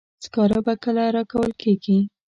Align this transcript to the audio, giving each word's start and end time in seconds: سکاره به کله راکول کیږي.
سکاره 0.23 0.59
به 0.65 0.73
کله 0.83 1.03
راکول 1.15 1.51
کیږي. 1.61 1.99